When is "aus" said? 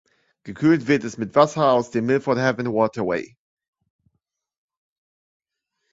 1.73-1.91